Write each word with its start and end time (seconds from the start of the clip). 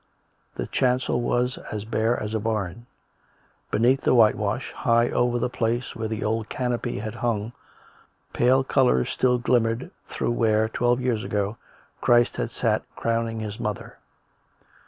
The 0.55 0.65
chancel 0.65 1.21
was 1.21 1.59
as 1.71 1.85
bare 1.85 2.19
as 2.19 2.33
a 2.33 2.39
barn; 2.39 2.87
beneath 3.69 4.01
the 4.01 4.15
whitewash, 4.15 4.71
high 4.71 5.11
over 5.11 5.37
the 5.37 5.47
place 5.47 5.95
where 5.95 6.07
the 6.07 6.23
old 6.23 6.49
canopy 6.49 6.97
had 6.97 7.13
hung, 7.13 7.53
pale 8.33 8.63
colours 8.63 9.11
still 9.11 9.37
glim 9.37 9.61
mered 9.65 9.91
through 10.07 10.31
where, 10.31 10.67
twelve 10.67 11.01
years 11.01 11.23
ago, 11.23 11.57
Christ 12.01 12.37
had 12.37 12.49
sat 12.49 12.81
crowning 12.95 13.41
His 13.41 13.59
Mother. 13.59 13.99